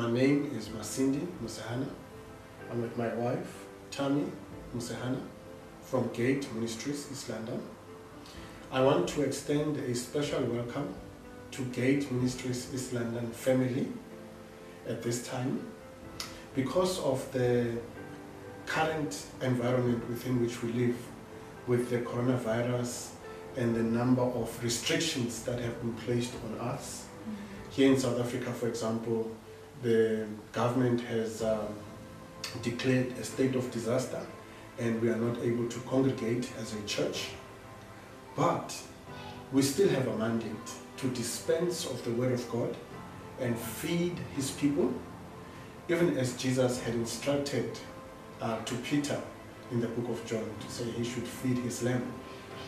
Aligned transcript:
My 0.00 0.10
name 0.10 0.50
is 0.56 0.70
Masindi 0.70 1.26
Musahana. 1.44 1.86
I'm 2.70 2.80
with 2.80 2.96
my 2.96 3.08
wife, 3.16 3.66
Tammy 3.90 4.32
Musahana, 4.74 5.20
from 5.82 6.08
Gate 6.14 6.50
Ministries, 6.54 7.06
East 7.12 7.28
London. 7.28 7.60
I 8.72 8.80
want 8.80 9.06
to 9.10 9.20
extend 9.20 9.76
a 9.76 9.94
special 9.94 10.42
welcome 10.44 10.94
to 11.50 11.62
Gate 11.64 12.10
Ministries 12.10 12.72
East 12.74 12.94
London 12.94 13.30
family 13.30 13.88
at 14.88 15.02
this 15.02 15.28
time 15.28 15.66
because 16.54 16.98
of 17.00 17.30
the 17.32 17.70
current 18.64 19.26
environment 19.42 20.08
within 20.08 20.40
which 20.40 20.62
we 20.62 20.72
live 20.72 20.96
with 21.66 21.90
the 21.90 21.98
coronavirus 21.98 23.10
and 23.58 23.76
the 23.76 23.82
number 23.82 24.22
of 24.22 24.48
restrictions 24.64 25.42
that 25.42 25.58
have 25.58 25.78
been 25.82 25.92
placed 25.92 26.32
on 26.46 26.58
us. 26.68 27.04
Mm-hmm. 27.04 27.70
Here 27.72 27.92
in 27.92 28.00
South 28.00 28.18
Africa, 28.18 28.50
for 28.50 28.66
example, 28.66 29.30
the 29.82 30.26
government 30.52 31.00
has 31.02 31.42
um, 31.42 31.68
declared 32.62 33.12
a 33.18 33.24
state 33.24 33.54
of 33.54 33.70
disaster 33.70 34.20
and 34.78 35.00
we 35.00 35.08
are 35.08 35.16
not 35.16 35.38
able 35.42 35.68
to 35.68 35.78
congregate 35.80 36.50
as 36.60 36.74
a 36.74 36.82
church. 36.82 37.30
But 38.36 38.76
we 39.52 39.62
still 39.62 39.88
have 39.88 40.06
a 40.08 40.16
mandate 40.16 40.70
to 40.98 41.08
dispense 41.08 41.86
of 41.86 42.02
the 42.04 42.10
Word 42.12 42.32
of 42.32 42.50
God 42.50 42.74
and 43.40 43.58
feed 43.58 44.16
His 44.36 44.50
people, 44.50 44.92
even 45.88 46.16
as 46.16 46.36
Jesus 46.36 46.80
had 46.82 46.94
instructed 46.94 47.78
uh, 48.40 48.58
to 48.64 48.74
Peter 48.76 49.20
in 49.70 49.80
the 49.80 49.86
book 49.88 50.10
of 50.10 50.26
John 50.26 50.44
to 50.60 50.70
say 50.70 50.84
he 50.84 51.04
should 51.04 51.26
feed 51.26 51.58
his 51.58 51.82
lamb. 51.82 52.12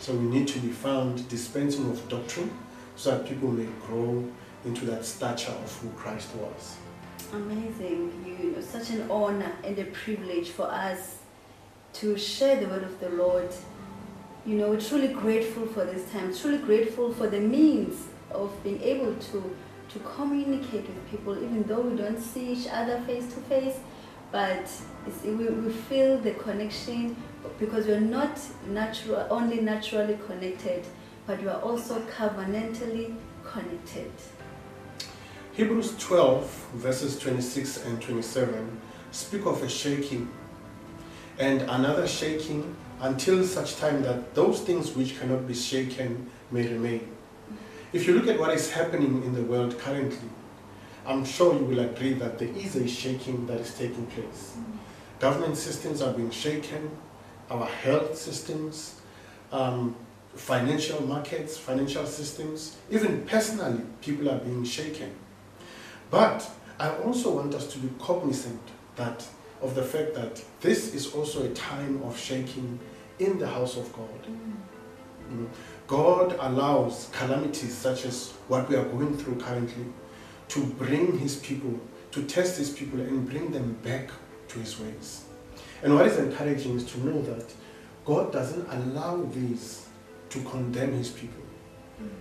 So 0.00 0.12
we 0.14 0.26
need 0.26 0.48
to 0.48 0.58
be 0.60 0.68
found 0.68 1.28
dispensing 1.28 1.90
of 1.90 2.08
doctrine 2.08 2.50
so 2.96 3.12
that 3.12 3.28
people 3.28 3.50
may 3.50 3.66
grow 3.86 4.24
into 4.64 4.84
that 4.86 5.04
stature 5.04 5.52
of 5.52 5.78
who 5.78 5.88
Christ 5.90 6.34
was. 6.36 6.76
Amazing. 7.32 8.24
You 8.26 8.52
know, 8.52 8.60
such 8.60 8.90
an 8.90 9.10
honor 9.10 9.52
and 9.64 9.78
a 9.78 9.84
privilege 9.86 10.50
for 10.50 10.64
us 10.66 11.18
to 11.94 12.16
share 12.16 12.60
the 12.60 12.66
word 12.66 12.84
of 12.84 12.98
the 13.00 13.10
Lord. 13.10 13.50
You 14.44 14.56
know, 14.56 14.70
we're 14.70 14.80
truly 14.80 15.08
grateful 15.08 15.66
for 15.66 15.84
this 15.84 16.10
time, 16.10 16.34
truly 16.34 16.58
grateful 16.58 17.12
for 17.12 17.28
the 17.28 17.40
means 17.40 18.06
of 18.30 18.50
being 18.64 18.82
able 18.82 19.14
to 19.14 19.56
to 19.92 19.98
communicate 20.00 20.86
with 20.86 21.10
people, 21.10 21.36
even 21.36 21.62
though 21.64 21.80
we 21.82 21.96
don't 21.96 22.18
see 22.18 22.52
each 22.52 22.66
other 22.68 22.98
face 23.02 23.26
to 23.34 23.40
face, 23.42 23.78
but 24.30 24.70
we, 25.24 25.32
we 25.32 25.70
feel 25.70 26.18
the 26.18 26.32
connection 26.32 27.14
because 27.58 27.86
we're 27.86 28.00
not 28.00 28.40
natural, 28.68 29.26
only 29.30 29.60
naturally 29.60 30.18
connected, 30.26 30.86
but 31.26 31.40
we 31.42 31.48
are 31.48 31.60
also 31.60 32.00
covenantally 32.16 33.14
connected. 33.44 34.10
Hebrews 35.54 35.94
12, 35.98 36.68
verses 36.76 37.18
26 37.18 37.84
and 37.84 38.00
27 38.00 38.80
speak 39.10 39.44
of 39.44 39.62
a 39.62 39.68
shaking 39.68 40.30
and 41.38 41.60
another 41.62 42.06
shaking 42.06 42.74
until 43.00 43.44
such 43.44 43.76
time 43.76 44.00
that 44.00 44.34
those 44.34 44.60
things 44.62 44.96
which 44.96 45.20
cannot 45.20 45.46
be 45.46 45.52
shaken 45.52 46.30
may 46.50 46.66
remain. 46.66 47.06
If 47.92 48.06
you 48.06 48.14
look 48.14 48.28
at 48.28 48.40
what 48.40 48.54
is 48.54 48.70
happening 48.70 49.22
in 49.24 49.34
the 49.34 49.42
world 49.42 49.78
currently, 49.78 50.30
I'm 51.04 51.22
sure 51.22 51.52
you 51.52 51.66
will 51.66 51.80
agree 51.80 52.14
that 52.14 52.38
there 52.38 52.48
is 52.48 52.74
a 52.76 52.88
shaking 52.88 53.46
that 53.48 53.60
is 53.60 53.74
taking 53.74 54.06
place. 54.06 54.56
Government 55.18 55.58
systems 55.58 56.00
are 56.00 56.14
being 56.14 56.30
shaken, 56.30 56.96
our 57.50 57.66
health 57.66 58.16
systems, 58.16 59.02
um, 59.52 59.96
financial 60.34 61.02
markets, 61.02 61.58
financial 61.58 62.06
systems, 62.06 62.78
even 62.90 63.26
personally, 63.26 63.84
people 64.00 64.30
are 64.30 64.38
being 64.38 64.64
shaken. 64.64 65.12
But 66.12 66.46
I 66.78 66.90
also 66.98 67.34
want 67.36 67.54
us 67.54 67.66
to 67.72 67.78
be 67.78 67.88
cognizant 67.98 68.60
that 68.96 69.26
of 69.62 69.74
the 69.74 69.82
fact 69.82 70.14
that 70.14 70.44
this 70.60 70.94
is 70.94 71.14
also 71.14 71.44
a 71.44 71.48
time 71.54 72.02
of 72.02 72.18
shaking 72.18 72.78
in 73.18 73.38
the 73.38 73.48
house 73.48 73.78
of 73.78 73.90
God. 73.94 74.26
Mm. 75.30 75.46
God 75.86 76.36
allows 76.38 77.08
calamities 77.14 77.74
such 77.74 78.04
as 78.04 78.32
what 78.48 78.68
we 78.68 78.76
are 78.76 78.84
going 78.84 79.16
through 79.16 79.36
currently 79.36 79.86
to 80.48 80.64
bring 80.74 81.18
his 81.18 81.36
people, 81.36 81.80
to 82.10 82.22
test 82.24 82.58
his 82.58 82.68
people 82.68 83.00
and 83.00 83.26
bring 83.26 83.50
them 83.50 83.72
back 83.82 84.10
to 84.48 84.58
his 84.58 84.78
ways. 84.78 85.24
And 85.82 85.94
what 85.94 86.06
is 86.06 86.18
encouraging 86.18 86.76
is 86.76 86.84
to 86.92 87.06
know 87.06 87.22
that 87.22 87.54
God 88.04 88.32
doesn't 88.32 88.68
allow 88.68 89.22
these 89.32 89.88
to 90.28 90.42
condemn 90.42 90.92
his 90.92 91.08
people, 91.08 91.42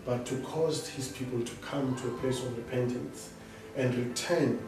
but 0.06 0.26
to 0.28 0.38
cause 0.44 0.88
his 0.88 1.10
people 1.10 1.42
to 1.42 1.56
come 1.56 1.94
to 1.98 2.08
a 2.08 2.18
place 2.20 2.42
of 2.42 2.56
repentance 2.56 3.32
and 3.76 3.94
return 3.96 4.60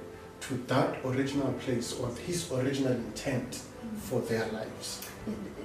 to 0.41 0.55
that 0.67 0.97
original 1.05 1.51
place 1.53 1.97
or 1.99 2.09
his 2.15 2.51
original 2.51 2.91
intent 2.93 3.61
for 4.01 4.21
their 4.21 4.45
lives. 4.51 5.07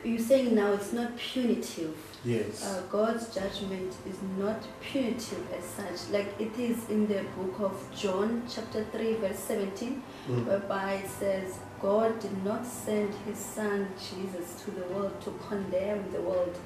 You're 0.04 0.18
saying 0.20 0.54
now 0.54 0.72
it's 0.72 0.92
not 0.92 1.16
punitive. 1.16 1.96
Yes. 2.24 2.64
Uh, 2.64 2.82
God's 2.90 3.32
judgment 3.34 3.94
is 4.08 4.16
not 4.38 4.62
punitive 4.80 5.44
as 5.52 5.64
such, 5.64 6.10
like 6.12 6.28
it 6.40 6.56
is 6.58 6.88
in 6.88 7.06
the 7.08 7.24
book 7.36 7.60
of 7.60 7.74
John, 7.96 8.42
chapter 8.52 8.84
3, 8.92 9.14
verse 9.14 9.38
17, 9.38 10.02
Mm. 10.28 10.44
whereby 10.46 10.94
it 10.94 11.08
says, 11.08 11.58
God 11.80 12.20
did 12.20 12.44
not 12.44 12.66
send 12.66 13.14
his 13.26 13.38
son 13.38 13.88
Jesus 13.98 14.62
to 14.64 14.70
the 14.72 14.86
world 14.94 15.20
to 15.22 15.30
condemn 15.48 16.04
the 16.12 16.20
world, 16.20 16.56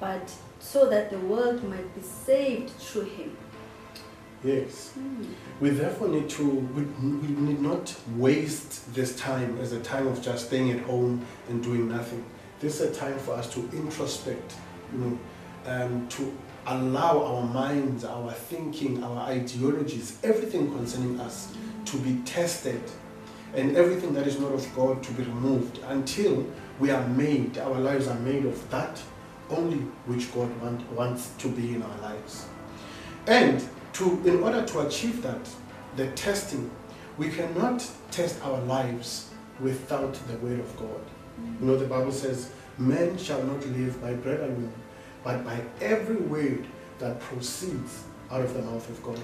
but 0.00 0.30
so 0.60 0.88
that 0.90 1.10
the 1.10 1.18
world 1.18 1.62
might 1.64 1.94
be 1.94 2.02
saved 2.02 2.70
through 2.70 3.04
him. 3.04 3.36
Yes. 4.44 4.90
Hmm. 4.90 5.24
We 5.60 5.70
therefore 5.70 6.08
need 6.08 6.28
to, 6.30 6.44
we, 6.44 6.82
we 6.82 7.28
need 7.28 7.60
not 7.60 7.94
waste 8.16 8.94
this 8.94 9.18
time 9.18 9.58
as 9.58 9.72
a 9.72 9.80
time 9.80 10.06
of 10.06 10.22
just 10.22 10.46
staying 10.46 10.70
at 10.70 10.80
home 10.80 11.24
and 11.48 11.62
doing 11.62 11.88
nothing. 11.88 12.24
This 12.60 12.80
is 12.80 12.96
a 12.96 12.98
time 12.98 13.18
for 13.18 13.32
us 13.32 13.52
to 13.54 13.60
introspect, 13.72 14.54
you 14.92 14.98
know, 14.98 15.18
um, 15.66 16.08
to 16.08 16.36
allow 16.66 17.22
our 17.22 17.42
minds, 17.42 18.04
our 18.04 18.32
thinking, 18.32 19.02
our 19.02 19.18
ideologies, 19.28 20.18
everything 20.22 20.72
concerning 20.72 21.20
us 21.20 21.54
to 21.86 21.96
be 21.98 22.20
tested 22.24 22.80
and 23.54 23.76
everything 23.76 24.12
that 24.14 24.26
is 24.26 24.38
not 24.38 24.52
of 24.52 24.76
God 24.76 25.02
to 25.02 25.12
be 25.12 25.22
removed 25.22 25.78
until 25.88 26.46
we 26.78 26.90
are 26.90 27.06
made, 27.08 27.58
our 27.58 27.78
lives 27.78 28.08
are 28.08 28.18
made 28.18 28.44
of 28.44 28.70
that 28.70 29.00
only 29.50 29.78
which 30.06 30.32
God 30.34 30.60
want, 30.60 30.92
wants 30.92 31.30
to 31.38 31.48
be 31.48 31.74
in 31.74 31.82
our 31.82 31.98
lives. 31.98 32.46
And 33.26 33.66
to, 33.96 34.20
in 34.24 34.42
order 34.42 34.64
to 34.64 34.80
achieve 34.86 35.22
that, 35.22 35.48
the 35.96 36.08
testing, 36.12 36.70
we 37.18 37.30
cannot 37.30 37.86
test 38.10 38.42
our 38.44 38.60
lives 38.62 39.30
without 39.60 40.14
the 40.28 40.36
word 40.38 40.60
of 40.60 40.76
God. 40.76 41.00
You 41.60 41.66
know, 41.66 41.76
the 41.76 41.86
Bible 41.86 42.12
says, 42.12 42.50
Man 42.78 43.16
shall 43.16 43.42
not 43.42 43.64
live 43.66 44.00
by 44.02 44.12
bread 44.14 44.40
alone, 44.40 44.72
but 45.24 45.44
by 45.44 45.60
every 45.80 46.16
word 46.16 46.66
that 46.98 47.18
proceeds 47.20 48.04
out 48.30 48.42
of 48.42 48.52
the 48.54 48.62
mouth 48.62 48.88
of 48.90 49.02
God. 49.02 49.20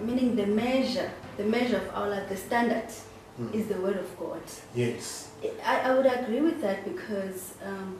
Meaning 0.00 0.36
the 0.36 0.46
measure, 0.46 1.10
the 1.36 1.44
measure 1.44 1.76
of 1.78 1.88
our 1.94 2.08
life, 2.10 2.28
the 2.28 2.36
standard 2.36 2.88
Mm. 3.40 3.52
is 3.52 3.66
the 3.66 3.74
word 3.80 3.96
of 3.96 4.16
God. 4.16 4.42
Yes. 4.76 5.30
I, 5.64 5.80
I 5.80 5.94
would 5.94 6.06
agree 6.06 6.40
with 6.40 6.60
that 6.60 6.84
because 6.84 7.54
um, 7.66 7.98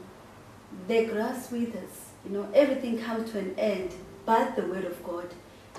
the 0.87 1.07
grass 1.07 1.51
withers, 1.51 2.05
you 2.25 2.31
know, 2.31 2.47
everything 2.53 2.99
comes 2.99 3.31
to 3.33 3.39
an 3.39 3.53
end 3.57 3.93
but 4.25 4.55
the 4.55 4.61
word 4.61 4.85
of 4.85 5.03
God. 5.03 5.27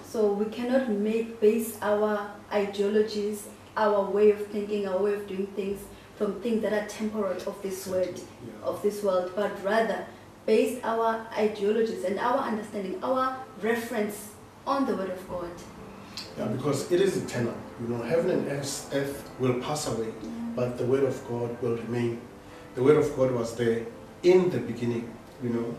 So 0.09 0.33
we 0.33 0.47
cannot 0.47 0.89
make 0.89 1.41
base 1.41 1.79
our 1.83 2.31
ideologies, 2.53 3.49
our 3.77 4.09
way 4.11 4.31
of 4.31 4.47
thinking, 4.47 4.87
our 4.89 4.99
way 5.03 5.15
of 5.15 5.27
doing 5.27 5.49
things 5.49 5.81
from 6.17 6.41
things 6.41 6.63
that 6.63 6.73
are 6.73 6.87
temporal 6.89 7.33
of 7.47 7.57
this 7.63 7.87
world, 7.87 8.19
Yeah. 8.19 8.69
of 8.69 8.83
this 8.83 9.03
world, 9.03 9.33
but 9.35 9.53
rather 9.65 10.07
base 10.47 10.79
our 10.85 11.27
ideologies 11.37 12.05
and 12.05 12.19
our 12.19 12.39
understanding, 12.39 12.99
our 13.03 13.37
reference 13.63 14.31
on 14.67 14.87
the 14.87 14.95
word 14.97 15.11
of 15.11 15.29
God. 15.29 15.51
Yeah, 16.39 16.47
because 16.47 16.91
it 16.93 17.01
is 17.01 17.17
eternal. 17.17 17.55
You 17.81 17.89
know, 17.89 18.03
heaven 18.03 18.31
and 18.31 18.49
earth, 18.49 18.89
earth 18.95 19.29
will 19.41 19.61
pass 19.61 19.87
away, 19.89 20.13
but 20.55 20.79
the 20.79 20.85
word 20.87 21.05
of 21.05 21.17
God 21.29 21.61
will 21.61 21.77
remain. 21.77 22.21
The 22.75 22.83
word 22.83 22.97
of 22.97 23.15
God 23.17 23.33
was 23.33 23.55
there 23.57 23.85
in 24.23 24.51
the 24.51 24.59
beginning, 24.59 25.13
you 25.43 25.51
know. 25.51 25.75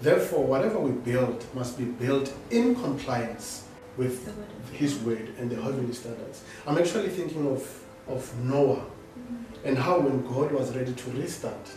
Therefore, 0.00 0.44
whatever 0.44 0.78
we 0.78 0.92
build 0.92 1.44
must 1.54 1.78
be 1.78 1.84
built 1.84 2.32
in 2.50 2.74
compliance 2.74 3.64
with 3.96 4.26
word 4.26 4.46
his 4.72 4.98
word 4.98 5.32
and 5.38 5.50
the 5.50 5.56
heavenly 5.56 5.94
standards. 5.94 6.42
I'm 6.66 6.78
actually 6.78 7.08
thinking 7.08 7.46
of, 7.46 7.84
of 8.08 8.44
Noah 8.44 8.84
and 9.64 9.78
how 9.78 10.00
when 10.00 10.22
God 10.26 10.52
was 10.52 10.76
ready 10.76 10.92
to 10.92 11.10
restart, 11.12 11.70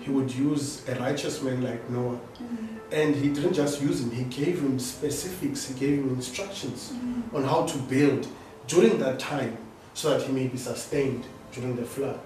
he 0.00 0.10
would 0.10 0.32
use 0.32 0.88
a 0.88 0.94
righteous 0.96 1.42
man 1.42 1.62
like 1.62 1.88
Noah. 1.90 2.18
And 2.90 3.14
he 3.14 3.28
didn't 3.28 3.54
just 3.54 3.82
use 3.82 4.00
him, 4.00 4.10
he 4.10 4.24
gave 4.24 4.60
him 4.60 4.78
specifics, 4.78 5.66
he 5.66 5.74
gave 5.74 5.98
him 5.98 6.10
instructions 6.10 6.92
on 7.34 7.44
how 7.44 7.66
to 7.66 7.78
build 7.78 8.26
during 8.66 8.98
that 8.98 9.18
time 9.18 9.56
so 9.94 10.10
that 10.10 10.26
he 10.26 10.32
may 10.32 10.46
be 10.46 10.58
sustained 10.58 11.24
during 11.52 11.76
the 11.76 11.84
flood. 11.84 12.20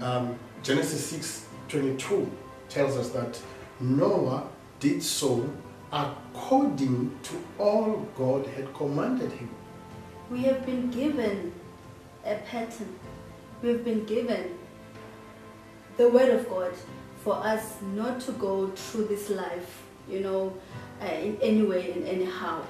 Um, 0.00 0.38
Genesis 0.62 1.04
6 1.06 1.46
22 1.68 2.30
tells 2.68 2.96
us 2.96 3.10
that 3.10 3.40
Noah 3.80 4.48
did 4.80 5.02
so 5.02 5.48
according 5.92 7.18
to 7.22 7.34
all 7.58 8.06
God 8.16 8.46
had 8.46 8.72
commanded 8.74 9.32
him. 9.32 9.50
We 10.30 10.42
have 10.42 10.66
been 10.66 10.90
given 10.90 11.52
a 12.24 12.36
pattern. 12.36 12.98
We 13.62 13.70
have 13.70 13.84
been 13.84 14.04
given 14.04 14.58
the 15.96 16.08
Word 16.08 16.28
of 16.28 16.48
God 16.48 16.72
for 17.24 17.34
us 17.34 17.76
not 17.94 18.20
to 18.22 18.32
go 18.32 18.68
through 18.68 19.06
this 19.06 19.30
life, 19.30 19.82
you 20.08 20.20
know, 20.20 20.54
uh, 21.02 21.06
in 21.06 21.38
any 21.40 21.62
way 21.62 21.92
and 21.92 22.06
anyhow. 22.06 22.62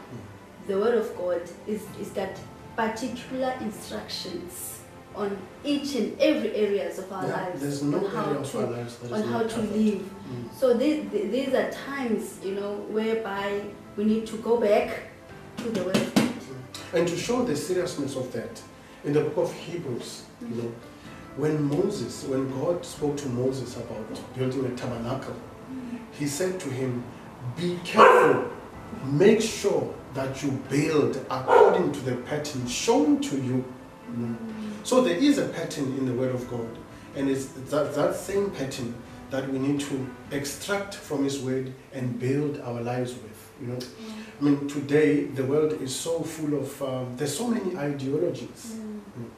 The 0.67 0.79
Word 0.79 0.95
of 0.95 1.17
God 1.17 1.43
is, 1.67 1.85
is 2.01 2.11
got 2.11 2.31
particular 2.77 3.55
instructions 3.61 4.78
on 5.19 5.37
each 5.65 5.97
and 5.97 6.19
every 6.21 6.55
areas 6.55 6.99
of 6.99 7.13
our 7.13 7.27
Yeah, 7.27 7.33
lives 7.33 7.61
there's 7.61 7.83
no 7.83 7.99
on 7.99 8.11
how 8.11 8.33
to 8.33 8.59
our 8.59 8.67
lives 8.67 9.13
on 9.13 9.23
how 9.23 9.43
to 9.43 9.61
live. 9.61 10.01
Mm. 10.01 10.55
So 10.55 10.75
these, 10.75 11.11
these 11.11 11.53
are 11.55 11.71
times, 11.71 12.39
you 12.45 12.55
know, 12.55 12.77
whereby 12.89 13.63
we 13.97 14.05
need 14.05 14.27
to 14.29 14.37
go 14.39 14.61
back 14.61 15.09
to 15.59 15.71
the 15.71 15.83
Word 15.83 15.97
of 15.97 16.95
And 16.95 17.09
to 17.09 17.17
show 17.17 17.45
the 17.45 17.57
seriousness 17.57 18.17
of 18.17 18.33
that, 18.33 18.63
in 19.05 19.13
the 19.13 19.23
book 19.23 19.37
of 19.39 19.53
Hebrews, 19.53 20.25
you 20.41 20.63
know, 20.63 20.73
when 21.37 21.63
Moses, 21.65 22.25
when 22.25 22.51
God 22.51 22.85
spoke 22.85 23.17
to 23.19 23.29
Moses 23.29 23.77
about 23.77 24.37
building 24.37 24.67
a 24.67 24.71
tabernacle, 24.77 25.37
he 26.13 26.27
said 26.27 26.59
to 26.61 26.69
him, 26.69 27.03
Be 27.57 27.79
careful, 27.85 28.51
make 29.05 29.41
sure 29.41 29.95
that 30.15 30.43
you 30.43 30.51
build 30.69 31.17
according 31.31 31.93
to 31.93 32.01
the 32.01 32.17
pattern 32.17 32.67
shown 32.67 33.21
to 33.21 33.37
you. 33.37 33.65
So 34.85 35.03
there 35.03 35.17
is 35.17 35.39
a 35.39 35.49
pattern 35.49 35.97
in 35.99 36.07
the 36.07 36.13
Word 36.13 36.35
of 36.35 36.49
God, 36.51 36.69
and 37.15 37.31
it's 37.31 37.47
that, 37.71 37.95
that 37.95 38.15
same 38.15 38.51
pattern 38.51 38.95
that 39.31 39.49
we 39.51 39.59
need 39.59 39.81
to 39.81 40.09
extract 40.31 40.95
from 40.95 41.25
His 41.25 41.41
Word 41.41 41.73
and 41.93 42.19
build 42.19 42.61
our 42.61 42.81
lives 42.81 43.13
with. 43.13 43.51
You 43.61 43.67
know, 43.69 43.79
I 44.41 44.45
mean, 44.45 44.69
today 44.69 45.25
the 45.25 45.45
world 45.45 45.73
is 45.83 45.95
so 45.95 46.21
full 46.21 46.55
of 46.59 46.83
um, 46.83 47.17
there's 47.17 47.37
so 47.37 47.49
many 47.49 47.77
ideologies, 47.77 48.77
mm. 48.77 49.01
Mm. 49.19 49.31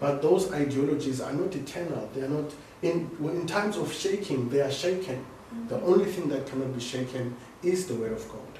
but 0.00 0.20
those 0.20 0.52
ideologies 0.52 1.20
are 1.20 1.32
not 1.32 1.54
eternal. 1.54 2.10
They 2.12 2.22
are 2.22 2.28
not 2.28 2.52
in 2.82 3.08
in 3.20 3.46
times 3.46 3.76
of 3.76 3.92
shaking. 3.92 4.50
They 4.50 4.60
are 4.60 4.70
shaken. 4.70 5.24
Mm. 5.54 5.68
The 5.68 5.80
only 5.82 6.06
thing 6.06 6.28
that 6.30 6.46
cannot 6.46 6.74
be 6.74 6.80
shaken 6.80 7.36
is 7.62 7.86
the 7.86 7.94
Word 7.94 8.12
of 8.12 8.28
God. 8.28 8.52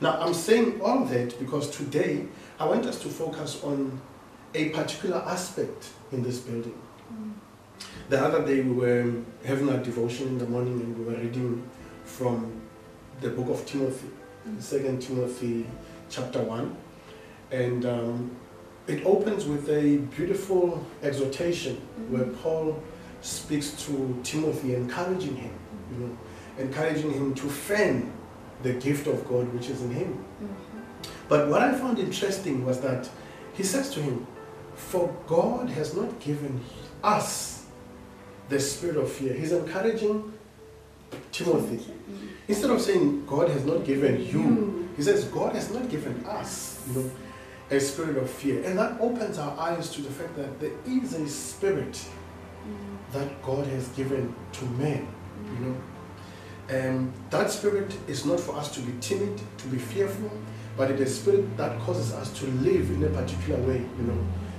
Now, 0.00 0.20
I'm 0.20 0.34
saying 0.34 0.80
all 0.80 1.04
that 1.04 1.38
because 1.38 1.70
today 1.70 2.26
I 2.58 2.66
want 2.66 2.86
us 2.86 3.00
to 3.02 3.08
focus 3.08 3.62
on 3.62 4.00
a 4.54 4.68
particular 4.70 5.18
aspect 5.18 5.90
in 6.10 6.22
this 6.22 6.38
building. 6.38 6.78
Mm. 7.12 7.32
The 8.08 8.20
other 8.20 8.44
day 8.44 8.60
we 8.62 8.72
were 8.72 9.12
having 9.44 9.68
a 9.68 9.82
devotion 9.82 10.28
in 10.28 10.38
the 10.38 10.46
morning 10.46 10.80
and 10.80 10.98
we 10.98 11.04
were 11.04 11.20
reading 11.20 11.68
from 12.04 12.60
the 13.20 13.30
book 13.30 13.48
of 13.48 13.64
Timothy, 13.66 14.08
mm. 14.48 14.60
Second 14.60 15.00
Timothy 15.00 15.66
chapter 16.10 16.42
1. 16.42 16.76
And 17.50 17.86
um, 17.86 18.36
it 18.86 19.04
opens 19.06 19.46
with 19.46 19.68
a 19.68 19.98
beautiful 20.16 20.84
exhortation 21.02 21.76
mm. 21.76 22.08
where 22.10 22.24
Paul 22.24 22.82
speaks 23.22 23.72
to 23.86 24.20
Timothy, 24.24 24.74
encouraging 24.74 25.36
him, 25.36 25.54
you 25.92 25.98
know, 25.98 26.18
encouraging 26.58 27.12
him 27.12 27.34
to 27.34 27.48
fan 27.48 28.12
the 28.62 28.74
gift 28.74 29.06
of 29.06 29.26
God 29.28 29.52
which 29.54 29.68
is 29.68 29.82
in 29.82 29.90
him. 29.92 30.12
Mm-hmm. 30.12 31.08
But 31.28 31.48
what 31.48 31.62
I 31.62 31.72
found 31.72 31.98
interesting 31.98 32.64
was 32.64 32.80
that 32.80 33.08
he 33.54 33.62
says 33.62 33.90
to 33.94 34.00
him, 34.00 34.26
For 34.88 35.14
God 35.26 35.70
has 35.70 35.94
not 35.96 36.20
given 36.20 36.60
us 37.02 37.66
the 38.48 38.60
spirit 38.60 38.96
of 38.96 39.10
fear. 39.10 39.32
He's 39.32 39.52
encouraging 39.52 40.32
Timothy. 41.30 41.92
Instead 42.48 42.70
of 42.70 42.80
saying 42.80 43.24
God 43.26 43.48
has 43.48 43.64
not 43.64 43.84
given 43.84 44.24
you, 44.24 44.42
hmm. 44.42 44.94
he 44.96 45.02
says 45.02 45.24
God 45.26 45.54
has 45.54 45.72
not 45.72 45.88
given 45.88 46.24
us, 46.26 46.82
you 46.88 47.00
know, 47.00 47.10
a 47.70 47.80
spirit 47.80 48.18
of 48.18 48.28
fear. 48.28 48.62
And 48.64 48.78
that 48.78 49.00
opens 49.00 49.38
our 49.38 49.58
eyes 49.58 49.90
to 49.90 50.02
the 50.02 50.10
fact 50.10 50.36
that 50.36 50.60
there 50.60 50.72
is 50.86 51.14
a 51.14 51.26
spirit 51.28 51.96
hmm. 51.96 52.96
that 53.12 53.42
God 53.42 53.66
has 53.68 53.88
given 53.88 54.34
to 54.52 54.64
men, 54.66 55.08
you 55.54 55.66
know. 55.66 55.76
And 56.68 57.12
that 57.30 57.50
spirit 57.50 57.96
is 58.08 58.24
not 58.24 58.40
for 58.40 58.54
us 58.56 58.74
to 58.74 58.80
be 58.80 58.92
timid, 59.00 59.40
to 59.58 59.66
be 59.68 59.78
fearful, 59.78 60.30
but 60.76 60.90
it 60.90 61.00
is 61.00 61.12
a 61.12 61.20
spirit 61.22 61.56
that 61.56 61.78
causes 61.80 62.12
us 62.12 62.32
to 62.40 62.46
live 62.46 62.90
in 62.90 63.04
a 63.04 63.08
particular 63.08 63.60
way, 63.66 63.78
you 63.78 64.04
know. 64.04 64.18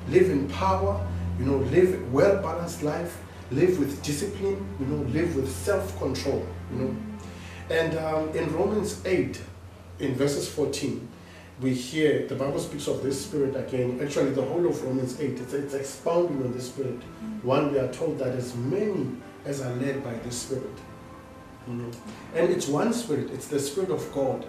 Live 0.09 0.29
in 0.29 0.47
power, 0.49 1.05
you 1.39 1.45
know, 1.45 1.57
live 1.57 1.93
a 1.93 2.05
well 2.05 2.41
balanced 2.41 2.83
life, 2.83 3.21
live 3.51 3.79
with 3.79 4.01
discipline, 4.03 4.65
you 4.79 4.85
know, 4.85 5.03
live 5.11 5.35
with 5.35 5.49
self 5.49 5.97
control, 5.97 6.45
you 6.71 6.79
know. 6.79 6.95
And 7.69 7.97
um, 7.97 8.29
in 8.35 8.53
Romans 8.53 9.01
8, 9.05 9.41
in 9.99 10.15
verses 10.15 10.47
14, 10.49 11.07
we 11.61 11.73
hear 11.73 12.27
the 12.27 12.35
Bible 12.35 12.59
speaks 12.59 12.87
of 12.87 13.03
this 13.03 13.23
spirit 13.23 13.55
again. 13.55 13.99
Actually, 14.01 14.31
the 14.31 14.41
whole 14.41 14.67
of 14.67 14.83
Romans 14.83 15.19
8, 15.19 15.39
it's, 15.39 15.53
it's 15.53 15.73
expounding 15.73 16.43
on 16.43 16.53
this 16.53 16.67
spirit. 16.67 17.01
One, 17.43 17.71
we 17.71 17.79
are 17.79 17.91
told 17.93 18.19
that 18.19 18.35
as 18.35 18.55
many 18.55 19.07
as 19.45 19.61
are 19.61 19.73
led 19.75 20.03
by 20.03 20.13
this 20.15 20.37
spirit. 20.37 20.77
You 21.67 21.73
know? 21.75 21.91
And 22.35 22.51
it's 22.51 22.67
one 22.67 22.91
spirit, 22.93 23.31
it's 23.31 23.47
the 23.47 23.59
spirit 23.59 23.91
of 23.91 24.11
God. 24.13 24.45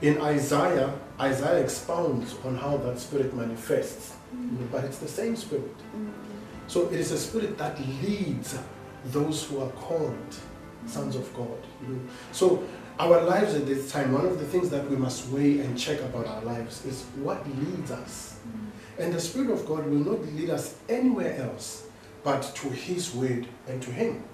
In 0.00 0.20
Isaiah, 0.20 0.94
Isaiah 1.20 1.60
expounds 1.60 2.36
on 2.44 2.56
how 2.56 2.76
that 2.78 2.98
spirit 2.98 3.34
manifests, 3.34 4.14
know, 4.32 4.68
but 4.70 4.84
it's 4.84 4.98
the 4.98 5.08
same 5.08 5.34
spirit. 5.34 5.76
Mm. 5.96 6.12
So 6.68 6.86
it 6.88 7.00
is 7.00 7.10
a 7.10 7.18
spirit 7.18 7.58
that 7.58 7.80
leads 7.80 8.58
those 9.06 9.44
who 9.44 9.60
are 9.60 9.70
called 9.70 10.36
sons 10.86 11.16
of 11.16 11.32
God. 11.34 11.58
So 12.30 12.62
our 12.98 13.22
lives 13.22 13.54
at 13.54 13.66
this 13.66 13.90
time, 13.90 14.12
one 14.12 14.26
of 14.26 14.38
the 14.38 14.44
things 14.44 14.70
that 14.70 14.88
we 14.88 14.96
must 14.96 15.28
weigh 15.30 15.60
and 15.60 15.78
check 15.78 16.00
about 16.00 16.26
our 16.26 16.42
lives 16.42 16.84
is 16.84 17.04
what 17.16 17.44
leads 17.58 17.90
us. 17.90 18.38
Mm. 18.46 19.04
And 19.04 19.14
the 19.14 19.20
Spirit 19.20 19.50
of 19.50 19.66
God 19.66 19.86
will 19.86 20.12
not 20.12 20.24
lead 20.34 20.50
us 20.50 20.76
anywhere 20.88 21.36
else 21.40 21.86
but 22.24 22.42
to 22.56 22.68
His 22.68 23.14
Word 23.14 23.46
and 23.68 23.80
to 23.82 23.90
Him. 23.90 24.24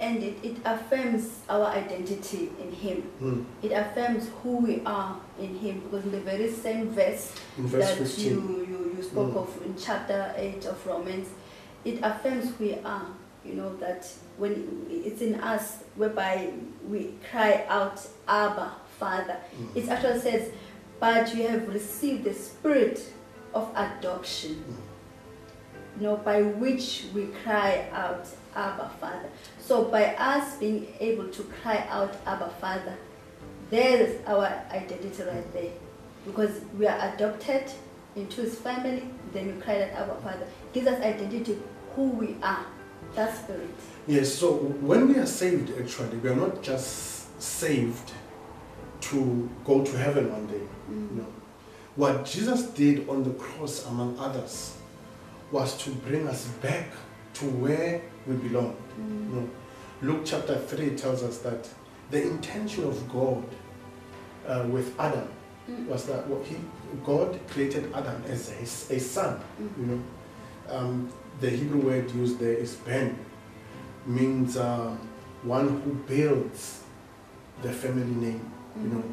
And 0.00 0.22
it, 0.22 0.36
it 0.42 0.56
affirms 0.64 1.40
our 1.48 1.66
identity 1.66 2.50
in 2.60 2.72
Him. 2.72 3.02
Mm. 3.22 3.44
It 3.62 3.72
affirms 3.72 4.28
who 4.42 4.56
we 4.58 4.82
are 4.84 5.16
in 5.38 5.56
Him. 5.58 5.80
Because 5.80 6.04
in 6.04 6.12
the 6.12 6.20
very 6.20 6.50
same 6.50 6.90
verse 6.90 7.32
verse 7.56 7.88
that 7.90 7.98
15. 7.98 8.26
you, 8.26 8.66
you, 8.68 8.94
you 8.96 9.02
spoke 9.02 9.32
Mm. 9.32 9.36
of 9.36 9.62
in 9.64 9.76
chapter 9.78 10.32
8 10.36 10.64
of 10.66 10.84
Romans, 10.86 11.28
it 11.84 12.00
affirms 12.02 12.50
who 12.56 12.64
we 12.64 12.74
are. 12.84 13.06
You 13.44 13.54
know, 13.54 13.76
that 13.76 14.10
when 14.38 14.86
it's 14.90 15.20
in 15.20 15.34
us, 15.36 15.78
whereby 15.96 16.50
we 16.88 17.12
cry 17.30 17.64
out, 17.68 18.00
Abba, 18.26 18.72
Father. 18.98 19.36
Mm. 19.60 19.76
It 19.76 19.88
actually 19.90 20.20
says, 20.20 20.50
but 20.98 21.34
you 21.36 21.46
have 21.48 21.68
received 21.68 22.24
the 22.24 22.32
spirit 22.34 23.04
of 23.52 23.70
adoption, 23.76 24.64
Mm. 24.66 26.00
you 26.00 26.06
know, 26.08 26.16
by 26.16 26.42
which 26.42 27.04
we 27.14 27.26
cry 27.44 27.86
out, 27.92 28.26
Abba, 28.54 28.90
Father. 29.00 29.28
So 29.58 29.84
by 29.84 30.14
us 30.16 30.56
being 30.56 30.86
able 31.00 31.28
to 31.28 31.42
cry 31.44 31.86
out, 31.88 32.16
Abba, 32.26 32.50
Father, 32.60 32.96
there's 33.70 34.24
our 34.26 34.46
identity 34.70 35.22
right 35.22 35.52
there. 35.52 35.72
Because 36.26 36.60
we 36.78 36.86
are 36.86 37.14
adopted 37.14 37.70
into 38.16 38.42
his 38.42 38.54
family, 38.54 39.02
then 39.32 39.54
we 39.54 39.60
cry 39.60 39.82
out, 39.82 39.90
Abba, 39.90 40.14
Father. 40.22 40.46
Gives 40.72 40.86
us 40.86 41.00
identity, 41.02 41.58
who 41.94 42.04
we 42.10 42.36
are. 42.42 42.66
That 43.14 43.36
spirit. 43.36 43.70
Yes, 44.06 44.34
so 44.34 44.54
when 44.54 45.08
we 45.08 45.18
are 45.18 45.26
saved, 45.26 45.70
actually, 45.78 46.18
we 46.18 46.28
are 46.30 46.34
not 46.36 46.62
just 46.62 47.40
saved 47.40 48.12
to 49.02 49.50
go 49.64 49.84
to 49.84 49.96
heaven 49.96 50.32
one 50.32 50.46
day. 50.46 50.62
Mm. 50.90 51.10
No. 51.18 51.26
What 51.96 52.24
Jesus 52.24 52.62
did 52.70 53.08
on 53.08 53.22
the 53.22 53.30
cross, 53.30 53.86
among 53.86 54.18
others, 54.18 54.76
was 55.52 55.76
to 55.84 55.90
bring 55.90 56.26
us 56.26 56.46
back 56.60 56.88
to 57.34 57.44
where 57.44 58.02
we 58.26 58.34
belong. 58.36 58.76
You 58.98 59.36
know, 59.36 59.50
Luke 60.02 60.22
chapter 60.24 60.56
3 60.58 60.90
tells 60.96 61.22
us 61.22 61.38
that 61.38 61.68
the 62.10 62.22
intention 62.22 62.84
of 62.84 63.12
God 63.12 63.44
uh, 64.46 64.66
with 64.68 64.98
Adam 65.00 65.28
Mm. 65.70 65.86
was 65.86 66.04
that 66.04 66.26
what 66.26 66.44
he, 66.44 66.56
God 67.06 67.40
created 67.48 67.90
Adam 67.94 68.22
as 68.28 68.50
a, 68.50 68.94
a 68.94 69.00
son. 69.00 69.40
You 69.58 69.86
know, 69.86 70.00
um, 70.68 71.10
the 71.40 71.48
Hebrew 71.48 71.80
word 71.80 72.10
used 72.10 72.38
there 72.38 72.52
is 72.52 72.74
ben, 72.74 73.16
means 74.04 74.58
uh, 74.58 74.94
one 75.42 75.80
who 75.80 75.94
builds 76.06 76.82
the 77.62 77.72
family 77.72 78.04
name. 78.04 78.50
You 78.82 78.88
know, 78.90 79.04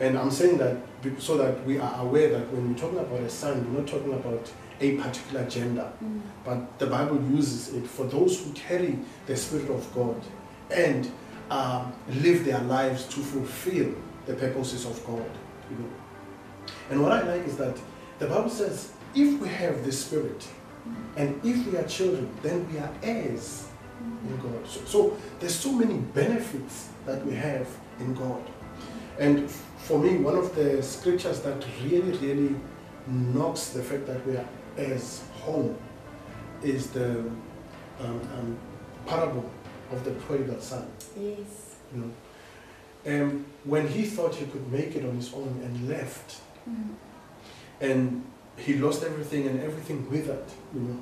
and 0.00 0.18
I'm 0.18 0.30
saying 0.30 0.58
that 0.58 0.76
so 1.18 1.38
that 1.38 1.64
we 1.64 1.78
are 1.78 2.00
aware 2.02 2.28
that 2.28 2.52
when 2.52 2.72
we're 2.74 2.78
talking 2.78 2.98
about 2.98 3.20
a 3.20 3.30
son, 3.30 3.72
we're 3.72 3.80
not 3.80 3.88
talking 3.88 4.12
about 4.12 4.52
a 4.80 4.96
particular 4.96 5.44
gender, 5.48 5.90
Mm. 6.02 6.20
but 6.44 6.78
the 6.78 6.86
Bible 6.86 7.20
uses 7.30 7.72
it 7.74 7.86
for 7.86 8.04
those 8.06 8.40
who 8.44 8.52
carry 8.52 8.98
the 9.26 9.36
Spirit 9.36 9.70
of 9.70 9.94
God 9.94 10.20
and 10.70 11.10
um, 11.50 11.92
live 12.22 12.44
their 12.44 12.60
lives 12.60 13.04
to 13.06 13.20
fulfill 13.20 13.94
the 14.26 14.34
purposes 14.34 14.84
of 14.84 15.04
God. 15.06 15.30
You 15.70 15.76
know. 15.78 15.90
And 16.90 17.02
what 17.02 17.12
I 17.12 17.22
like 17.22 17.46
is 17.46 17.56
that 17.56 17.76
the 18.18 18.26
Bible 18.26 18.50
says, 18.50 18.92
if 19.14 19.40
we 19.40 19.48
have 19.48 19.84
the 19.84 19.92
Spirit 19.92 20.46
and 21.16 21.40
if 21.44 21.66
we 21.66 21.78
are 21.78 21.84
children, 21.84 22.28
then 22.42 22.70
we 22.72 22.78
are 22.78 22.90
heirs 23.02 23.68
in 24.28 24.36
God. 24.38 24.66
So, 24.66 24.80
so 24.84 25.16
there's 25.40 25.54
so 25.54 25.72
many 25.72 25.94
benefits 25.94 26.88
that 27.06 27.24
we 27.24 27.34
have 27.34 27.66
in 28.00 28.14
God. 28.14 28.42
And 29.18 29.50
for 29.78 29.98
me, 29.98 30.16
one 30.16 30.36
of 30.36 30.54
the 30.54 30.82
scriptures 30.82 31.40
that 31.40 31.64
really, 31.82 32.12
really 32.18 32.56
knocks 33.06 33.68
the 33.70 33.82
fact 33.82 34.06
that 34.06 34.24
we 34.26 34.36
are 34.36 34.46
as 34.76 35.22
home 35.42 35.76
is 36.62 36.90
the 36.90 37.20
um, 38.00 38.20
um, 38.34 38.58
parable 39.06 39.48
of 39.92 40.04
the 40.04 40.10
prodigal 40.12 40.60
son. 40.60 40.86
Yes. 41.18 41.76
You 41.94 42.00
know, 42.00 42.10
and 43.04 43.44
when 43.64 43.86
he 43.88 44.04
thought 44.04 44.34
he 44.34 44.46
could 44.46 44.70
make 44.72 44.96
it 44.96 45.04
on 45.04 45.14
his 45.16 45.32
own 45.34 45.60
and 45.64 45.88
left, 45.88 46.40
Mm. 46.68 46.94
and 47.80 48.24
he 48.56 48.74
lost 48.74 49.04
everything 49.04 49.46
and 49.46 49.60
everything 49.62 50.10
withered, 50.10 50.42
you 50.74 50.80
know. 50.80 51.00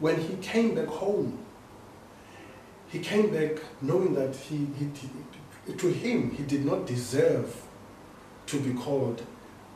When 0.00 0.20
he 0.20 0.34
came 0.42 0.74
back 0.74 0.88
home, 0.88 1.38
he 2.88 2.98
came 2.98 3.30
back 3.30 3.62
knowing 3.80 4.14
that 4.14 4.34
he, 4.34 4.56
he, 4.76 4.90
he 5.66 5.72
to 5.74 5.88
him 5.92 6.32
he 6.32 6.42
did 6.42 6.64
not 6.64 6.84
deserve 6.86 7.54
to 8.46 8.58
be 8.58 8.72
called 8.72 9.22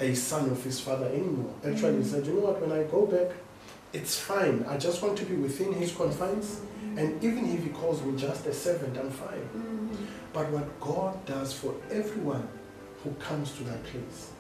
a 0.03 0.15
son 0.15 0.51
of 0.51 0.63
his 0.65 0.81
father 0.81 1.07
anymore. 1.07 1.55
Actually, 1.65 1.97
he 1.99 2.03
Mm. 2.03 2.11
said, 2.13 2.27
you 2.27 2.35
know 2.35 2.41
what, 2.49 2.61
when 2.61 2.73
I 2.73 2.83
go 2.85 3.07
back, 3.07 3.31
it's 3.93 4.19
fine. 4.19 4.65
I 4.69 4.77
just 4.77 5.03
want 5.03 5.17
to 5.19 5.25
be 5.25 5.37
within 5.37 5.73
his 5.73 5.93
confines. 5.93 6.61
And 6.97 7.23
even 7.25 7.47
if 7.55 7.63
he 7.65 7.71
calls 7.71 8.03
me 8.03 8.13
just 8.19 8.47
a 8.47 8.53
servant, 8.53 8.97
I'm 8.99 9.11
fine. 9.11 9.49
Mm. 9.57 9.97
But 10.33 10.51
what 10.51 10.67
God 10.81 11.25
does 11.27 11.53
for 11.53 11.75
everyone 11.91 12.47
who 13.03 13.11
comes 13.29 13.53
to 13.57 13.65
that 13.65 13.83
place 13.85 14.31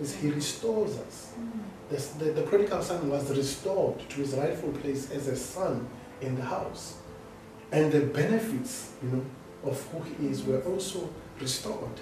is 0.00 0.14
He 0.14 0.30
restores 0.30 0.96
us. 1.06 1.32
The, 1.90 2.24
the, 2.24 2.32
the 2.32 2.42
prodigal 2.42 2.82
son 2.82 3.08
was 3.10 3.24
restored 3.36 3.98
to 4.10 4.16
his 4.22 4.32
rightful 4.34 4.72
place 4.72 5.10
as 5.10 5.26
a 5.28 5.36
son 5.36 5.88
in 6.20 6.36
the 6.36 6.42
house. 6.42 6.94
And 7.72 7.92
the 7.92 8.00
benefits, 8.00 8.92
you 9.02 9.08
know, 9.10 9.24
of 9.70 9.80
who 9.90 10.00
he 10.02 10.28
is 10.32 10.42
were 10.44 10.62
also 10.62 11.10
restored. 11.40 11.98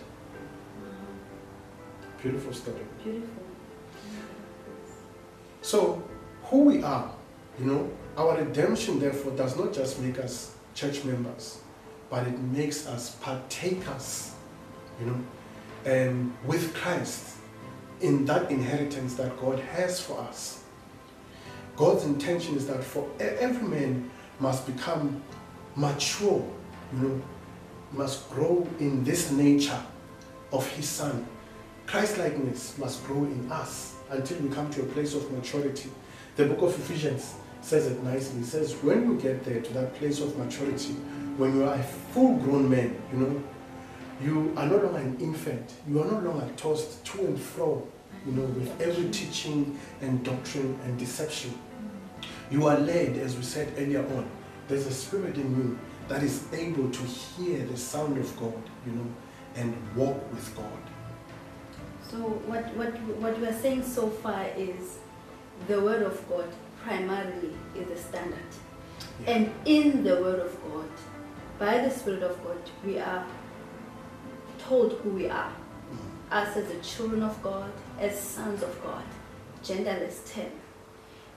Beautiful 2.22 2.52
story. 2.52 2.80
Beautiful. 3.02 3.42
So, 5.62 6.02
who 6.44 6.64
we 6.64 6.82
are, 6.82 7.12
you 7.58 7.66
know, 7.66 7.90
our 8.16 8.36
redemption, 8.38 8.98
therefore, 8.98 9.32
does 9.32 9.56
not 9.56 9.72
just 9.72 10.00
make 10.00 10.18
us 10.18 10.54
church 10.74 11.04
members, 11.04 11.60
but 12.10 12.26
it 12.26 12.38
makes 12.38 12.86
us 12.86 13.16
partakers, 13.16 14.34
you 15.00 15.06
know, 15.06 15.20
and 15.84 16.34
with 16.44 16.74
Christ 16.74 17.36
in 18.00 18.24
that 18.26 18.50
inheritance 18.50 19.14
that 19.14 19.38
God 19.40 19.58
has 19.58 20.00
for 20.00 20.18
us. 20.20 20.64
God's 21.76 22.04
intention 22.04 22.56
is 22.56 22.66
that 22.66 22.82
for 22.82 23.08
every 23.20 23.66
man 23.66 24.10
must 24.40 24.66
become 24.66 25.22
mature, 25.76 26.44
you 26.92 26.98
know, 26.98 27.22
must 27.92 28.28
grow 28.30 28.66
in 28.80 29.04
this 29.04 29.30
nature 29.30 29.80
of 30.52 30.66
his 30.72 30.88
son. 30.88 31.26
Christ-likeness 31.88 32.76
must 32.76 33.02
grow 33.06 33.24
in 33.24 33.50
us 33.50 33.94
until 34.10 34.36
we 34.40 34.50
come 34.54 34.68
to 34.72 34.82
a 34.82 34.84
place 34.84 35.14
of 35.14 35.32
maturity. 35.32 35.88
The 36.36 36.44
book 36.44 36.60
of 36.60 36.78
Ephesians 36.78 37.34
says 37.62 37.86
it 37.86 38.02
nicely. 38.04 38.40
It 38.40 38.44
says, 38.44 38.74
when 38.82 39.08
we 39.08 39.22
get 39.22 39.42
there 39.42 39.62
to 39.62 39.72
that 39.72 39.94
place 39.94 40.20
of 40.20 40.36
maturity, 40.36 40.92
when 41.38 41.56
you 41.56 41.64
are 41.64 41.74
a 41.74 41.82
full-grown 41.82 42.68
man, 42.68 42.94
you 43.10 43.18
know, 43.18 43.42
you 44.22 44.52
are 44.58 44.66
no 44.66 44.76
longer 44.76 44.98
an 44.98 45.16
infant. 45.18 45.72
You 45.88 46.02
are 46.02 46.04
no 46.04 46.18
longer 46.18 46.46
tossed 46.58 47.06
to 47.06 47.20
and 47.20 47.40
fro, 47.40 47.88
you 48.26 48.32
know, 48.32 48.44
with 48.44 48.78
every 48.82 49.08
teaching 49.08 49.78
and 50.02 50.22
doctrine 50.22 50.78
and 50.84 50.98
deception. 50.98 51.58
You 52.50 52.66
are 52.66 52.78
led, 52.78 53.16
as 53.16 53.34
we 53.34 53.42
said 53.42 53.72
earlier 53.78 54.04
on. 54.14 54.28
There's 54.68 54.86
a 54.86 54.92
spirit 54.92 55.36
in 55.36 55.56
you 55.56 55.78
that 56.08 56.22
is 56.22 56.44
able 56.52 56.90
to 56.90 57.02
hear 57.02 57.64
the 57.64 57.78
sound 57.78 58.18
of 58.18 58.38
God, 58.38 58.62
you 58.84 58.92
know, 58.92 59.06
and 59.56 59.74
walk 59.96 60.30
with 60.30 60.54
God. 60.54 60.97
So 62.10 62.16
what, 62.16 62.64
what, 62.74 62.98
what 63.20 63.38
we 63.38 63.46
are 63.46 63.60
saying 63.60 63.82
so 63.82 64.08
far 64.08 64.46
is 64.56 64.98
the 65.66 65.80
Word 65.80 66.02
of 66.02 66.26
God 66.28 66.48
primarily 66.82 67.52
is 67.76 67.88
the 67.88 67.96
standard. 67.96 68.38
Yeah. 69.22 69.30
And 69.32 69.54
in 69.66 70.04
the 70.04 70.16
Word 70.16 70.40
of 70.40 70.56
God, 70.72 70.88
by 71.58 71.78
the 71.78 71.90
Spirit 71.90 72.22
of 72.22 72.42
God, 72.42 72.58
we 72.84 72.98
are 72.98 73.26
told 74.58 74.92
who 75.02 75.10
we 75.10 75.28
are. 75.28 75.50
Mm. 75.50 76.32
Us 76.32 76.56
as 76.56 76.68
the 76.68 76.78
children 76.80 77.22
of 77.22 77.42
God, 77.42 77.70
as 77.98 78.18
sons 78.18 78.62
of 78.62 78.82
God, 78.82 79.04
genderless 79.62 80.32
term. 80.32 80.52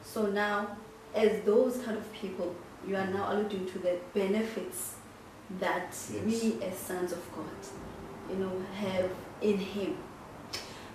So 0.04 0.28
now, 0.28 0.78
as 1.14 1.42
those 1.42 1.78
kind 1.84 1.98
of 1.98 2.12
people, 2.14 2.56
you 2.88 2.96
are 2.96 3.08
now 3.08 3.34
alluding 3.34 3.66
to 3.72 3.80
the 3.80 3.98
benefits 4.14 4.96
that 5.60 5.94
Yes. 6.14 6.24
we 6.26 6.64
as 6.64 6.78
sons 6.78 7.12
of 7.12 7.36
God, 7.36 7.46
you 8.30 8.38
know, 8.38 8.52
have 8.78 9.10
in 9.42 9.58
Him. 9.58 9.98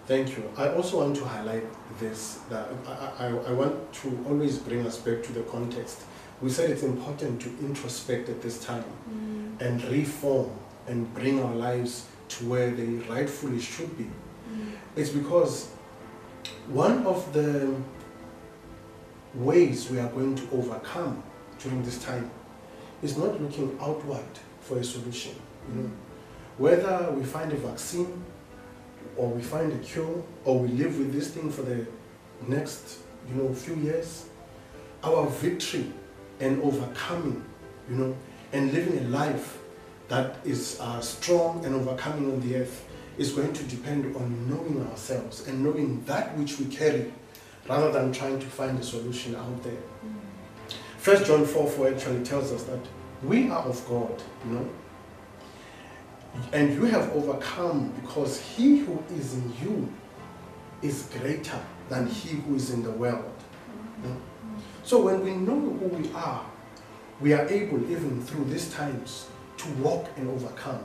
Thank 0.07 0.37
you. 0.37 0.49
I 0.57 0.69
also 0.69 0.99
want 0.99 1.17
to 1.17 1.25
highlight 1.25 1.65
this 1.99 2.39
that 2.49 2.69
I, 2.87 3.25
I, 3.25 3.27
I 3.27 3.53
want 3.53 3.93
to 3.95 4.25
always 4.29 4.57
bring 4.59 4.87
us 4.87 4.99
back 4.99 5.25
to 5.25 5.33
the 5.33 5.43
context. 5.43 6.03
We 6.41 6.51
said 6.51 6.71
it's 6.71 6.85
important 6.85 7.41
to 7.43 7.49
introspect 7.61 8.29
at 8.29 8.41
this 8.41 8.65
time 8.65 8.85
mm. 9.11 9.61
and 9.61 9.83
reform 9.85 10.51
and 10.87 11.13
bring 11.13 11.43
our 11.43 11.55
lives 11.55 12.07
to 12.29 12.45
where 12.49 12.71
they 12.71 12.85
rightfully 13.09 13.61
should 13.61 13.99
be. 13.99 14.05
Mm. 14.05 14.73
It's 14.95 15.11
because 15.11 15.71
one 16.69 17.05
of 17.05 17.33
the 17.33 17.75
ways 19.35 19.91
we 19.91 19.99
are 19.99 20.09
going 20.11 20.37
to 20.37 20.49
overcome 20.53 21.21
during 21.59 21.83
this 21.83 22.01
time 22.05 22.31
is 23.03 23.17
not 23.19 23.43
looking 23.43 23.77
outward 23.83 24.39
for 24.61 24.79
a 24.79 24.85
solution. 24.85 25.35
You 25.69 25.83
know, 25.83 25.89
mm. 25.89 25.93
whether 26.59 27.11
we 27.11 27.25
find 27.25 27.53
a 27.53 27.57
vaccine 27.57 28.25
or 29.17 29.29
we 29.29 29.43
find 29.43 29.73
a 29.73 29.79
cure 29.79 30.23
or 30.45 30.59
we 30.61 30.69
live 30.69 30.99
with 30.99 31.13
this 31.13 31.29
thing 31.29 31.51
for 31.51 31.63
the 31.63 31.87
next 32.47 32.99
you 33.29 33.35
know 33.35 33.53
few 33.53 33.75
years, 33.77 34.27
our 35.03 35.27
victory 35.27 35.87
and 36.41 36.63
overcoming, 36.63 37.45
you 37.89 37.97
know, 37.97 38.17
and 38.53 38.73
living 38.73 38.99
a 38.99 39.09
life 39.09 39.59
that 40.09 40.37
is 40.45 40.79
uh, 40.81 41.01
strong 41.01 41.65
and 41.65 41.75
overcoming 41.75 42.31
on 42.33 42.41
the 42.41 42.57
earth 42.57 42.85
is 43.19 43.33
going 43.33 43.53
to 43.53 43.63
depend 43.65 44.15
on 44.17 44.49
knowing 44.49 44.87
ourselves 44.89 45.47
and 45.49 45.65
knowing 45.65 46.05
that 46.05 46.37
which 46.37 46.59
we 46.59 46.67
carry 46.67 47.13
rather 47.69 47.91
than 47.91 48.13
trying 48.13 48.39
to 48.39 48.47
find 48.47 48.79
a 48.79 48.83
solution 48.83 49.35
out 49.35 49.63
there. 49.63 49.83
First 50.99 51.27
John 51.27 51.45
4 51.45 51.69
4 51.69 51.89
actually 51.89 52.25
tells 52.25 52.53
us 52.53 52.65
that 52.65 52.81
we 53.23 53.49
are 53.49 53.63
of 53.63 53.85
God, 53.89 54.23
you 54.45 54.53
know, 54.53 54.69
and 56.53 56.75
you 56.75 56.85
have 56.85 57.11
overcome 57.13 57.93
because 58.01 58.41
he 58.41 58.79
who 58.79 59.03
is 59.11 59.35
in 59.35 59.53
you 59.63 59.93
is 60.83 61.09
greater 61.19 61.61
than 61.89 62.07
he 62.07 62.37
who 62.37 62.55
is 62.57 62.71
in 62.71 62.83
the 62.83 62.91
world. 62.91 63.33
know. 64.03 64.17
So 64.83 65.03
when 65.03 65.25
we 65.25 65.33
know 65.33 65.59
who 65.59 65.87
we 65.89 66.11
are, 66.13 66.45
we 67.21 67.33
are 67.33 67.49
able, 67.49 67.81
even 67.91 68.21
through 68.23 68.45
these 68.45 68.73
times, 68.73 69.29
to 69.57 69.69
walk 69.75 70.09
and 70.17 70.29
overcome. 70.29 70.85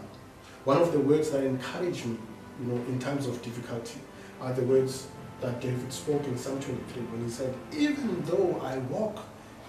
One 0.64 0.78
of 0.78 0.92
the 0.92 1.00
words 1.00 1.32
that 1.32 1.44
encourage 1.44 2.06
me, 2.06 2.18
you 2.60 2.68
know, 2.68 2.82
in 2.88 3.00
times 3.00 3.28
of 3.28 3.42
difficulty, 3.42 4.00
are 4.40 4.54
the 4.54 4.64
words 4.64 5.08
that 5.42 5.60
David 5.60 5.92
spoke 5.92 6.24
in 6.26 6.38
Psalm 6.38 6.60
23 6.60 7.02
when 7.04 7.24
he 7.26 7.30
said, 7.30 7.54
"Even 7.74 8.24
though 8.26 8.62
I 8.64 8.78
walk 8.78 9.20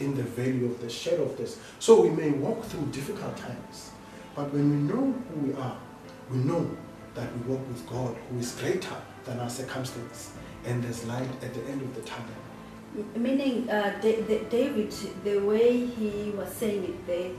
in 0.00 0.14
the 0.14 0.22
valley 0.22 0.64
of 0.66 0.80
the 0.80 0.88
shadow 0.88 1.24
of 1.24 1.36
death," 1.36 1.58
so 1.78 2.02
we 2.02 2.10
may 2.10 2.30
walk 2.30 2.64
through 2.64 2.86
difficult 2.92 3.36
times, 3.36 3.90
but 4.34 4.52
when 4.52 4.70
we 4.70 4.76
know 4.94 5.12
who 5.34 5.40
we 5.48 5.52
are, 5.54 5.76
we 6.30 6.38
know 6.38 6.70
that 7.14 7.28
we 7.36 7.52
walk 7.54 7.66
with 7.68 7.86
God, 7.86 8.16
who 8.30 8.38
is 8.38 8.52
greater 8.54 8.96
than 9.24 9.38
our 9.40 9.50
circumstance, 9.50 10.32
and 10.64 10.82
there's 10.82 11.04
light 11.06 11.28
at 11.42 11.52
the 11.54 11.62
end 11.64 11.82
of 11.82 11.94
the 11.94 12.00
tunnel. 12.02 12.34
Meaning, 13.16 13.68
uh, 13.70 13.98
Da- 14.02 14.22
Da- 14.22 14.44
David, 14.50 14.92
the 15.24 15.38
way 15.38 15.86
he 15.86 16.30
was 16.36 16.48
saying 16.52 16.84
it 16.84 17.06
there, 17.06 17.30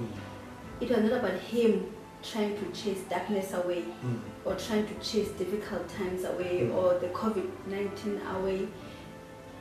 it 0.81 0.89
was 0.89 1.00
not 1.09 1.19
about 1.19 1.39
him 1.39 1.85
trying 2.23 2.55
to 2.57 2.65
chase 2.71 3.01
darkness 3.09 3.53
away 3.53 3.83
Mm. 4.03 4.19
or 4.45 4.55
trying 4.55 4.85
to 4.88 4.93
chase 4.95 5.29
difficult 5.38 5.88
times 5.89 6.23
away 6.23 6.62
Mm. 6.62 6.75
or 6.75 6.97
the 7.00 7.07
COVID 7.07 7.47
19 7.67 8.19
away. 8.35 8.67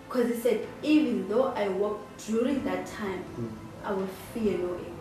Because 0.09 0.29
he 0.29 0.35
said, 0.41 0.67
even 0.83 1.29
though 1.29 1.47
I 1.57 1.69
walk 1.69 2.01
during 2.27 2.63
that 2.65 2.87
time, 2.87 3.25
Mm. 3.39 3.51
I 3.85 3.93
will 3.93 4.09
fear 4.33 4.59
no 4.59 4.75
evil. 4.77 4.92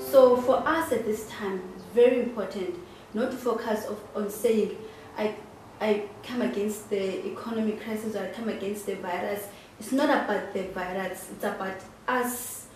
So 0.00 0.36
for 0.36 0.56
us 0.66 0.92
at 0.92 1.04
this 1.04 1.28
time, 1.28 1.62
it's 1.76 1.84
very 1.94 2.20
important 2.20 2.78
not 3.14 3.30
to 3.30 3.36
focus 3.36 3.86
of, 3.86 3.98
on 4.14 4.30
saying, 4.30 4.76
I, 5.16 5.34
I 5.80 6.04
come 6.22 6.42
against 6.42 6.90
the 6.90 7.26
economic 7.26 7.82
crisis 7.82 8.14
or 8.14 8.24
I 8.24 8.28
come 8.28 8.48
against 8.48 8.86
the 8.86 8.94
virus. 8.96 9.46
It's 9.78 9.92
not 9.92 10.10
about 10.10 10.52
the 10.52 10.62
virus, 10.64 11.28
it's 11.30 11.44
about 11.44 11.76
us. 12.06 12.66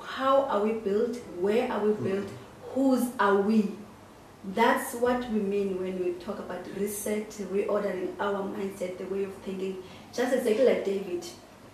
How 0.00 0.42
are 0.42 0.64
we 0.64 0.72
built? 0.72 1.16
Where 1.40 1.70
are 1.70 1.80
we 1.80 1.92
mm-hmm. 1.92 2.04
built? 2.04 2.28
Whose 2.74 3.08
are 3.18 3.40
we? 3.40 3.72
That's 4.44 4.94
what 4.94 5.30
we 5.30 5.40
mean 5.40 5.80
when 5.80 6.04
we 6.04 6.12
talk 6.14 6.38
about 6.38 6.66
reset, 6.76 7.30
reordering 7.30 8.14
our 8.18 8.42
mindset, 8.42 8.98
the 8.98 9.04
way 9.04 9.24
of 9.24 9.34
thinking. 9.36 9.82
Just 10.12 10.34
exactly 10.34 10.64
like 10.64 10.84
David. 10.84 11.24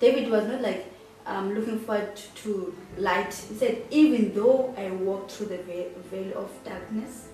David 0.00 0.30
was 0.30 0.46
not 0.46 0.60
like, 0.60 0.92
I'm 1.28 1.54
looking 1.54 1.78
forward 1.78 2.16
to, 2.36 2.74
light. 2.96 3.34
He 3.34 3.54
said, 3.54 3.82
Even 3.90 4.34
though 4.34 4.74
I 4.78 4.90
walk 4.90 5.30
through 5.30 5.48
the 5.48 5.58
veil, 5.58 5.90
veil 6.10 6.38
of 6.38 6.50
darkness, 6.64 7.28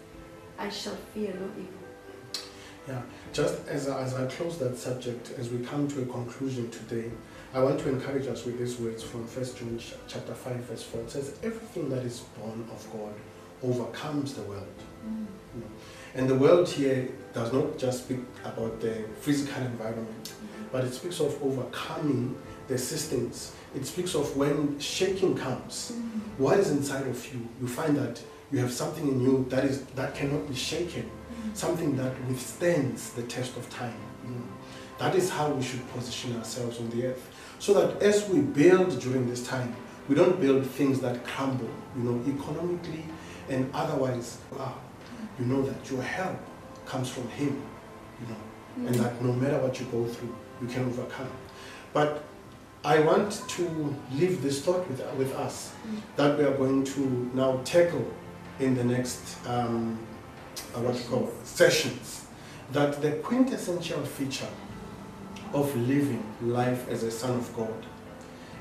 I 0.59 0.69
shall 0.69 0.97
fear 1.15 1.33
no 1.33 1.49
evil. 1.57 2.45
Yeah, 2.89 3.03
just 3.33 3.67
as 3.69 3.89
I, 3.89 4.03
as 4.03 4.15
I 4.15 4.27
close 4.27 4.59
that 4.59 4.77
subject, 4.77 5.33
as 5.39 5.49
we 5.51 5.65
come 5.65 5.87
to 5.89 6.03
a 6.03 6.07
conclusion 6.07 6.71
today, 6.71 7.11
I 7.55 7.63
want 7.63 7.79
to 7.81 7.89
encourage 7.89 8.27
us 8.27 8.45
with 8.45 8.59
these 8.59 8.79
words 8.79 9.03
from 9.03 9.21
1 9.21 9.45
John 9.57 9.81
chapter 10.09 10.35
5, 10.35 10.57
verse 10.57 10.83
4. 10.83 11.01
It 11.03 11.11
says, 11.11 11.39
Everything 11.45 11.89
that 11.91 12.03
is 12.03 12.21
born 12.39 12.69
of 12.73 12.93
God 12.93 13.15
overcomes 13.64 14.35
the 14.35 14.42
world. 14.42 14.66
You 15.04 15.61
know, 15.61 15.66
And 16.14 16.28
the 16.28 16.35
world 16.35 16.68
here 16.68 17.09
does 17.33 17.52
not 17.52 17.78
just 17.78 18.04
speak 18.04 18.21
about 18.44 18.80
the 18.80 19.04
physical 19.21 19.62
environment, 19.62 20.25
mm-hmm. 20.25 20.64
but 20.73 20.85
it 20.85 20.94
speaks 20.94 21.21
of 21.21 21.42
overcoming 21.42 22.37
the 22.68 22.78
systems. 22.78 23.54
It 23.75 23.85
speaks 23.87 24.14
of 24.14 24.37
when 24.37 24.78
shaking 24.78 25.37
comes, 25.37 25.92
mm-hmm. 25.92 26.42
what 26.42 26.59
is 26.59 26.71
inside 26.71 27.06
of 27.06 27.35
you. 27.35 27.40
You 27.61 27.66
find 27.66 27.97
that 27.97 28.23
you 28.52 28.59
have 28.59 28.73
something 28.73 29.06
in 29.09 29.21
you 29.21 29.47
that 29.49 29.64
is 29.64 29.85
that 29.97 30.14
cannot 30.14 30.49
be 30.49 30.54
shaken, 30.54 31.02
mm-hmm. 31.02 31.54
something 31.54 31.97
that 31.97 32.12
withstands 32.28 33.11
the 33.14 33.23
test 33.23 33.56
of 33.56 33.68
time. 33.71 34.00
you 34.25 34.30
know. 34.30 34.47
That 34.99 35.16
is 35.16 35.28
how 35.28 35.49
we 35.50 35.62
should 35.62 35.87
position 35.92 36.37
ourselves 36.37 36.78
on 36.78 36.88
the 36.90 37.06
earth, 37.09 37.28
so 37.59 37.75
that 37.75 38.00
as 38.00 38.28
we 38.28 38.40
build 38.40 39.00
during 39.00 39.28
this 39.28 39.44
time, 39.47 39.75
we 40.09 40.14
don't 40.14 40.40
build 40.40 40.64
things 40.66 41.00
that 41.00 41.25
crumble, 41.26 41.71
you 41.97 42.02
know, 42.04 42.23
economically 42.33 43.04
and 43.49 43.71
otherwise. 43.75 44.39
Wow, 44.53 44.75
you 45.39 45.47
know 45.47 45.63
that 45.63 45.91
your 45.91 46.03
help 46.03 46.39
comes 46.87 47.11
from 47.11 47.29
Him, 47.29 47.63
you 48.21 48.27
know 48.29 48.41
and 48.77 48.95
that 48.97 49.23
no 49.23 49.33
matter 49.33 49.59
what 49.59 49.79
you 49.79 49.87
go 49.87 50.05
through, 50.07 50.35
you 50.61 50.67
can 50.67 50.85
overcome. 50.87 51.31
But 51.93 52.25
I 52.85 53.01
want 53.01 53.43
to 53.49 53.97
leave 54.13 54.43
this 54.43 54.63
thought 54.65 54.89
with, 54.89 55.01
with 55.17 55.35
us 55.37 55.73
that 56.17 56.37
we 56.37 56.45
are 56.45 56.55
going 56.57 56.85
to 56.85 57.31
now 57.35 57.61
tackle 57.65 58.07
in 58.59 58.75
the 58.75 58.85
next 58.85 59.39
um, 59.47 59.99
uh, 60.75 60.81
what 60.81 60.95
you 60.97 61.05
call 61.05 61.33
sessions. 61.45 62.27
That 62.73 63.01
the 63.01 63.13
quintessential 63.13 64.03
feature 64.05 64.49
of 65.53 65.75
living 65.77 66.25
life 66.43 66.89
as 66.89 67.05
a 67.05 67.11
son 67.11 67.37
of 67.37 67.57
God 67.57 67.87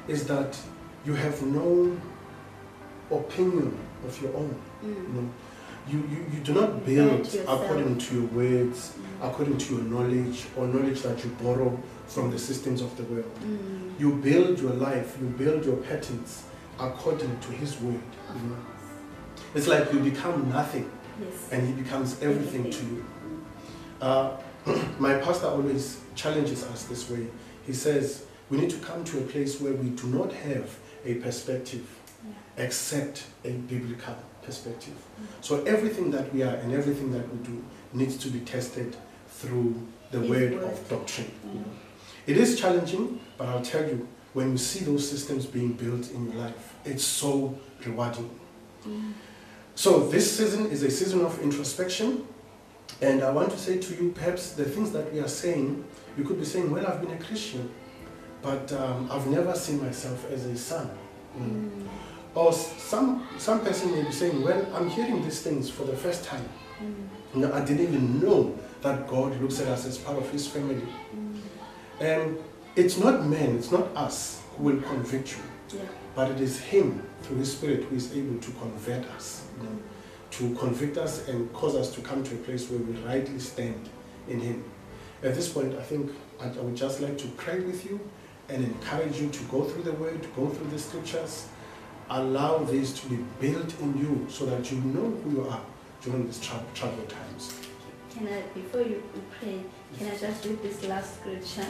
is 0.07 0.27
that 0.27 0.57
you 1.05 1.13
have 1.15 1.41
no 1.41 1.97
opinion 3.09 3.77
of 4.05 4.21
your 4.21 4.35
own. 4.35 4.55
You 4.83 4.89
Mm. 4.89 5.13
know, 5.15 5.29
you, 5.87 5.97
you, 6.09 6.25
you 6.33 6.39
do 6.43 6.53
not 6.53 6.85
build 6.85 7.27
according 7.47 7.97
to 7.97 8.15
your 8.15 8.27
words, 8.27 8.93
according 9.21 9.57
to 9.57 9.75
your 9.75 9.83
knowledge 9.83 10.45
or 10.55 10.65
knowledge 10.67 11.01
that 11.01 11.23
you 11.23 11.29
borrow 11.41 11.77
from 12.07 12.31
the 12.31 12.39
systems 12.39 12.81
of 12.81 12.95
the 12.95 13.03
world. 13.03 13.31
Mm. 13.43 13.99
You 13.99 14.15
build 14.15 14.59
your 14.59 14.71
life, 14.73 15.17
you 15.21 15.27
build 15.27 15.65
your 15.65 15.77
patterns 15.77 16.43
according 16.79 17.37
to 17.39 17.51
His 17.51 17.79
word. 17.81 18.01
You 18.35 18.49
know? 18.49 18.57
It's 19.55 19.67
like 19.67 19.91
you 19.93 19.99
become 19.99 20.49
nothing 20.49 20.89
Yes. 21.21 21.49
and 21.51 21.67
He 21.67 21.73
becomes 21.83 22.19
everything 22.21 22.71
to 22.71 22.85
you. 22.85 23.05
Uh, 24.01 24.31
my 24.99 25.15
pastor 25.19 25.47
always 25.47 25.99
challenges 26.15 26.63
us 26.63 26.83
this 26.85 27.09
way. 27.09 27.27
He 27.67 27.73
says, 27.73 28.25
we 28.49 28.57
need 28.57 28.69
to 28.71 28.77
come 28.77 29.03
to 29.05 29.17
a 29.19 29.21
place 29.21 29.59
where 29.61 29.73
we 29.73 29.89
do 29.89 30.07
not 30.07 30.31
have 30.33 30.75
a 31.05 31.15
perspective 31.15 31.85
Yeah. 32.25 32.65
except 32.65 33.23
a 33.43 33.51
biblical 33.51 34.15
perspective. 34.43 34.93
So 35.41 35.63
everything 35.63 36.11
that 36.11 36.33
we 36.33 36.43
are 36.43 36.55
and 36.55 36.71
everything 36.73 37.11
that 37.11 37.25
we 37.31 37.37
do 37.43 37.63
needs 37.93 38.17
to 38.17 38.29
be 38.29 38.39
tested 38.41 38.95
through 39.27 39.75
the 40.11 40.19
His 40.19 40.29
word, 40.29 40.53
word. 40.53 40.63
of 40.63 40.89
doctrine. 40.89 41.31
you 41.45 41.49
Mm. 41.49 41.55
know. 41.61 41.71
It 42.27 42.37
is 42.37 42.59
challenging, 42.59 43.19
but 43.37 43.47
I'll 43.47 43.61
tell 43.61 43.83
you, 43.87 44.07
when 44.33 44.51
you 44.51 44.57
see 44.57 44.85
those 44.85 45.07
systems 45.09 45.45
being 45.45 45.73
built 45.73 46.09
in 46.11 46.31
your 46.31 46.41
life, 46.43 46.73
it's 46.85 47.03
so 47.03 47.55
rewarding. 47.85 48.29
Mm. 48.87 49.13
So 49.75 50.07
this 50.07 50.37
season 50.37 50.67
is 50.71 50.83
a 50.83 50.91
season 50.91 51.21
of 51.25 51.39
introspection, 51.41 52.25
and 53.01 53.23
I 53.23 53.31
want 53.31 53.51
to 53.51 53.57
say 53.57 53.77
to 53.79 53.95
you, 53.95 54.11
perhaps 54.11 54.51
the 54.53 54.65
things 54.65 54.91
that 54.91 55.11
we 55.13 55.19
are 55.19 55.27
saying, 55.27 55.83
you 56.17 56.23
could 56.23 56.39
be 56.39 56.45
saying, 56.45 56.71
"Well, 56.71 56.85
I've 56.87 57.01
been 57.01 57.11
a 57.11 57.17
Christian, 57.23 57.69
but 58.41 58.71
um, 58.73 59.09
I've 59.11 59.27
never 59.27 59.55
seen 59.55 59.81
myself 59.81 60.29
as 60.31 60.45
a 60.45 60.55
son." 60.55 60.87
know. 61.35 61.45
Mm. 61.45 61.87
Or 62.35 62.51
some 62.51 63.27
some 63.37 63.59
person 63.61 63.91
may 63.91 64.03
be 64.03 64.11
saying, 64.11 64.41
"Well, 64.43 64.65
I'm 64.73 64.89
hearing 64.89 65.21
these 65.23 65.41
things 65.41 65.69
for 65.69 65.83
the 65.83 65.95
first 65.95 66.23
time. 66.25 66.47
Mm. 66.81 67.35
No, 67.35 67.53
I 67.53 67.63
didn't 67.63 67.83
even 67.83 68.19
know 68.19 68.55
that 68.81 69.07
God 69.07 69.39
looks 69.41 69.59
at 69.59 69.67
us 69.67 69.85
as 69.85 69.97
part 69.97 70.17
of 70.17 70.29
His 70.31 70.47
family." 70.47 70.81
Mm. 71.15 71.39
And 71.99 72.37
it's 72.75 72.97
not 72.97 73.25
men, 73.25 73.57
it's 73.57 73.71
not 73.71 73.95
us 73.95 74.41
who 74.57 74.63
will 74.63 74.81
convict 74.81 75.37
you, 75.37 75.43
Yeah. 75.77 75.85
but 76.15 76.31
it 76.31 76.39
is 76.41 76.59
Him 76.59 77.03
through 77.21 77.37
His 77.37 77.51
Spirit 77.51 77.83
who 77.83 77.95
is 77.95 78.11
able 78.15 78.39
to 78.39 78.51
convert 78.51 79.05
us, 79.15 79.43
you 79.57 79.63
know, 79.69 79.77
to 80.31 80.55
convict 80.59 80.97
us 80.97 81.27
and 81.27 81.53
cause 81.53 81.75
us 81.75 81.93
to 81.93 82.01
come 82.01 82.23
to 82.23 82.33
a 82.33 82.37
place 82.39 82.67
where 82.69 82.79
we 82.79 82.93
rightly 83.05 83.39
stand 83.39 83.89
in 84.27 84.39
Him. 84.39 84.63
At 85.21 85.35
this 85.35 85.49
point, 85.49 85.75
I 85.75 85.83
think 85.83 86.11
I 86.41 86.45
I 86.47 86.61
would 86.61 86.75
just 86.75 86.99
like 86.99 87.17
to 87.19 87.27
pray 87.37 87.59
with 87.59 87.85
you 87.85 87.99
and 88.49 88.65
encourage 88.65 89.21
you 89.21 89.29
to 89.29 89.43
go 89.45 89.63
through 89.63 89.83
the 89.83 89.93
Word, 89.93 90.25
go 90.35 90.49
through 90.49 90.69
the 90.71 90.79
Scriptures, 90.79 91.45
allow 92.13 92.59
this 92.59 92.99
to 93.01 93.09
be 93.09 93.17
built 93.39 93.79
in 93.79 93.97
you 93.97 94.25
so 94.29 94.45
that 94.45 94.71
you 94.71 94.77
know 94.77 95.09
who 95.23 95.31
you 95.31 95.49
are 95.49 95.61
during 96.01 96.25
these 96.27 96.39
trou- 96.39 96.59
troubled 96.75 97.09
times. 97.09 97.59
Can 98.11 98.27
I, 98.27 98.41
before 98.53 98.81
you 98.81 99.01
you 99.15 99.23
pray, 99.39 99.63
can 99.97 100.11
I 100.11 100.17
just 100.17 100.45
read 100.45 100.61
this 100.61 100.83
last 100.85 101.15
scripture 101.19 101.65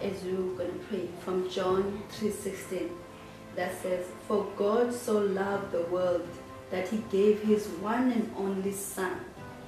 as 0.00 0.24
you're 0.24 0.54
going 0.56 0.72
to 0.72 0.84
pray 0.88 1.08
from 1.24 1.50
John 1.50 2.02
3:16 2.12 2.90
that 3.56 3.72
says, 3.82 4.06
"For 4.28 4.46
God 4.56 4.94
so 4.94 5.18
loved 5.18 5.72
the 5.72 5.82
world 5.96 6.28
that 6.70 6.88
He 6.88 6.98
gave 7.10 7.42
His 7.42 7.66
one 7.82 8.12
and 8.12 8.30
only 8.36 8.72
Son, 8.72 9.20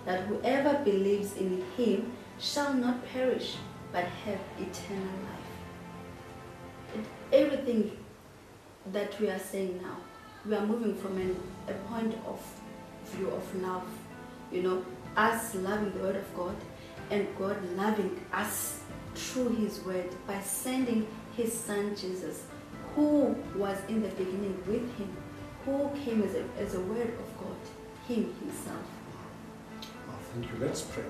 that 0.05 0.27
whoever 0.29 0.79
believes 0.85 1.37
in 1.37 1.65
Him 1.77 2.13
shall 2.39 2.75
not 2.75 3.05
perish 3.13 3.57
but 3.93 4.05
have 4.25 4.41
eternal 4.69 5.19
life." 5.29 5.53
And 6.95 7.05
everything 7.33 7.91
that 8.93 9.19
we 9.21 9.29
are 9.29 9.39
saying 9.39 9.81
now, 9.83 9.97
we 10.45 10.55
are 10.55 10.67
moving 10.67 10.95
from 10.95 11.17
an, 11.19 11.37
a 11.69 11.73
point 11.89 12.15
of 12.27 12.41
view 13.07 13.29
of 13.31 13.63
love, 13.63 13.87
you 14.53 14.63
know, 14.63 14.85
us 15.17 15.55
loving 15.57 15.93
the 15.93 16.01
Word 16.01 16.17
of 16.17 16.37
God 16.37 16.57
and 17.11 17.27
God 17.39 17.57
loving 17.77 18.21
us 18.33 18.81
through 19.15 19.51
His 19.57 19.81
Word 19.85 20.09
by 20.27 20.41
sending 20.41 21.07
His 21.37 21.53
Son 21.53 21.97
Jesus, 21.97 22.45
who 22.95 23.37
was 23.55 23.79
in 23.89 24.03
the 24.03 24.09
beginning 24.09 24.57
with 24.67 24.97
Him, 24.97 25.17
who 25.65 25.91
came 26.05 26.23
as 26.23 26.35
a, 26.35 26.45
as 26.61 26.75
a 26.75 26.81
Word 26.81 27.09
of 27.09 27.39
God, 27.39 27.57
Him 28.09 28.35
Himself. 28.41 28.83
Oh, 29.83 30.15
thank 30.33 30.47
you. 30.47 30.59
Let's 30.61 30.83
pray. 30.83 31.05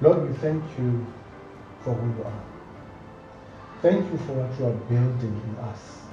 Lord, 0.00 0.28
we 0.28 0.34
thank 0.36 0.62
you 0.78 1.06
for 1.82 1.92
who 1.94 2.18
you 2.18 2.24
are. 2.24 2.42
Thank 3.82 4.10
you 4.10 4.18
for 4.18 4.32
what 4.32 4.58
you 4.58 4.66
are 4.66 4.72
building 4.88 5.40
in 5.48 5.64
us. 5.64 6.07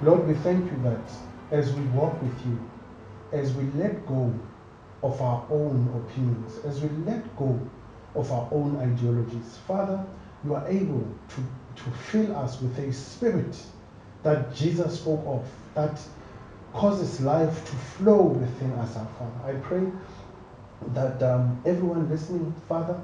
Lord, 0.00 0.28
we 0.28 0.34
thank 0.34 0.70
you 0.70 0.78
that 0.84 1.10
as 1.50 1.72
we 1.72 1.82
walk 1.86 2.22
with 2.22 2.46
you, 2.46 2.70
as 3.32 3.52
we 3.54 3.64
let 3.74 4.06
go 4.06 4.32
of 5.02 5.20
our 5.20 5.44
own 5.50 5.88
opinions, 6.06 6.64
as 6.64 6.80
we 6.80 6.88
let 7.04 7.36
go 7.36 7.58
of 8.14 8.30
our 8.30 8.48
own 8.52 8.76
ideologies, 8.76 9.58
Father, 9.66 10.04
you 10.44 10.54
are 10.54 10.66
able 10.68 11.04
to, 11.28 11.82
to 11.82 11.90
fill 12.10 12.36
us 12.36 12.60
with 12.60 12.78
a 12.78 12.92
spirit 12.92 13.60
that 14.22 14.54
Jesus 14.54 15.00
spoke 15.00 15.24
of, 15.26 15.44
that 15.74 16.00
causes 16.74 17.20
life 17.20 17.64
to 17.64 17.76
flow 17.76 18.22
within 18.22 18.70
us, 18.72 18.96
our 18.96 19.08
Father. 19.18 19.58
I 19.58 19.60
pray 19.62 19.82
that 20.94 21.20
um, 21.24 21.60
everyone 21.66 22.08
listening, 22.08 22.54
Father, 22.68 23.00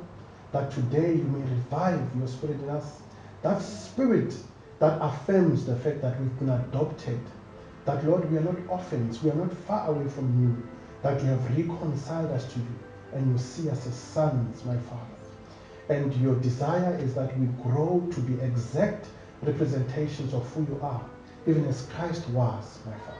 that 0.53 0.71
today 0.71 1.15
you 1.15 1.25
may 1.25 1.41
revive 1.41 2.01
your 2.17 2.29
spirit 2.29 2.61
in 2.61 2.71
us. 2.71 3.01
That 3.43 3.61
spirit 3.61 4.33
that 4.79 4.99
affirms 5.01 5.65
the 5.65 5.77
fact 5.77 6.01
that 6.03 6.21
we've 6.21 6.39
been 6.39 6.51
adopted. 6.51 7.21
That, 7.85 8.05
Lord, 8.07 8.31
we 8.31 8.39
are 8.39 8.43
not 8.43 8.57
orphans, 8.69 9.23
we 9.23 9.31
are 9.31 9.35
not 9.35 9.53
far 9.53 9.89
away 9.89 10.09
from 10.09 10.43
you. 10.43 10.69
That 11.03 11.21
you 11.21 11.29
have 11.29 11.57
reconciled 11.57 12.31
us 12.31 12.51
to 12.55 12.59
you 12.59 12.67
and 13.13 13.31
you 13.31 13.39
see 13.39 13.69
us 13.71 13.87
as 13.87 13.95
sons, 13.95 14.65
my 14.65 14.77
Father. 14.77 15.15
And 15.89 16.15
your 16.17 16.35
desire 16.37 16.97
is 16.99 17.15
that 17.15 17.39
we 17.39 17.47
grow 17.63 18.07
to 18.11 18.21
be 18.21 18.41
exact 18.43 19.07
representations 19.43 20.33
of 20.33 20.49
who 20.55 20.63
you 20.63 20.81
are, 20.83 21.05
even 21.47 21.65
as 21.67 21.87
Christ 21.95 22.27
was, 22.31 22.79
my 22.87 22.97
Father. 22.99 23.19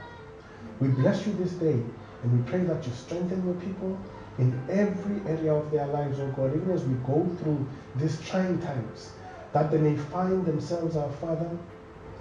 We 0.79 0.87
bless 0.89 1.25
you 1.27 1.33
this 1.33 1.51
day 1.53 1.79
and 2.23 2.45
we 2.45 2.51
pray 2.51 2.61
that 2.61 2.85
you 2.85 2.91
strengthen 2.93 3.45
your 3.45 3.53
people 3.55 3.97
in 4.39 4.59
every 4.69 5.21
area 5.31 5.53
of 5.53 5.71
their 5.71 5.87
lives, 5.87 6.19
oh 6.19 6.27
God, 6.35 6.55
even 6.55 6.71
as 6.71 6.83
we 6.83 6.95
go 7.05 7.25
through 7.39 7.65
these 7.95 8.19
trying 8.21 8.59
times, 8.61 9.11
that 9.55 9.71
they 9.71 9.77
may 9.77 9.95
find 9.95 10.45
themselves, 10.45 10.97
our 10.97 11.09
Father, 11.11 11.49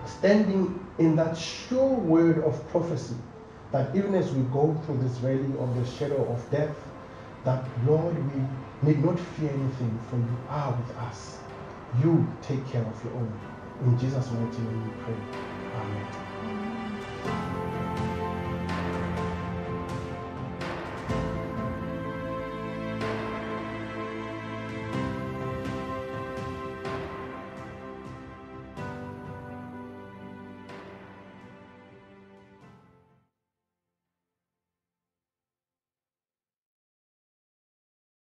standing 0.07 0.87
in 0.99 1.17
that 1.17 1.37
sure 1.37 1.89
word 1.89 2.39
of 2.45 2.55
prophecy, 2.69 3.17
that 3.73 3.95
even 3.97 4.15
as 4.15 4.31
we 4.31 4.43
go 4.53 4.73
through 4.87 4.99
this 4.99 5.19
valley 5.19 5.53
of 5.59 5.75
the 5.75 5.85
shadow 5.99 6.33
of 6.33 6.51
death, 6.53 6.77
that 7.45 7.65
Lord, 7.85 8.15
we 8.33 8.89
need 8.89 9.05
not 9.05 9.19
fear 9.19 9.51
anything, 9.51 9.99
for 10.09 10.17
you 10.17 10.39
are 10.49 10.71
with 10.81 10.97
us. 10.99 11.39
You 12.01 12.25
take 12.41 12.65
care 12.69 12.83
of 12.83 13.05
your 13.05 13.15
own. 13.15 13.41
In 13.85 13.99
Jesus' 13.99 14.31
mighty 14.31 14.63
name 14.63 14.85
we 14.85 15.03
pray. 15.03 15.17
Amen. 15.75 16.24